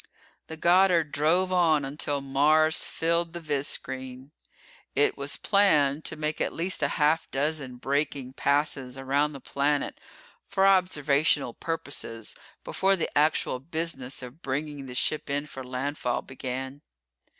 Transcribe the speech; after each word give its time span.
The 0.47 0.57
Goddard 0.57 1.11
drove 1.11 1.53
on 1.53 1.85
until 1.85 2.21
Mars 2.21 2.83
filled 2.83 3.33
the 3.33 3.39
viz 3.39 3.67
screen. 3.67 4.31
It 4.95 5.15
was 5.15 5.37
planned 5.37 6.05
to 6.05 6.15
make 6.15 6.41
at 6.41 6.51
least 6.53 6.81
a 6.81 6.87
half 6.97 7.29
dozen 7.29 7.75
braking 7.75 8.33
passes 8.33 8.97
around 8.97 9.33
the 9.33 9.39
planet 9.39 9.99
for 10.43 10.65
observational 10.65 11.53
purposes 11.53 12.35
before 12.63 12.95
the 12.95 13.15
actual 13.15 13.59
business 13.59 14.23
of 14.23 14.41
bringing 14.41 14.87
the 14.87 14.95
ship 14.95 15.29
in 15.29 15.45
for 15.45 15.63
landfall 15.63 16.23
began. 16.23 16.81